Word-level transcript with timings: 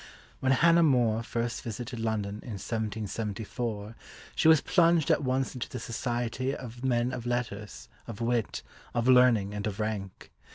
When 0.39 0.51
Hannah 0.51 0.81
More 0.81 1.21
first 1.21 1.61
visited 1.61 1.99
London, 1.99 2.39
in 2.41 2.53
1774, 2.57 3.95
she 4.35 4.47
was 4.47 4.59
plunged 4.59 5.11
at 5.11 5.23
once 5.23 5.53
into 5.53 5.69
the 5.69 5.79
society 5.79 6.55
of 6.55 6.83
men 6.83 7.13
of 7.13 7.27
letters, 7.27 7.87
of 8.07 8.19
wit, 8.19 8.63
of 8.95 9.07
learning, 9.07 9.53
and 9.53 9.67
of 9.67 9.79
rank. 9.79 10.31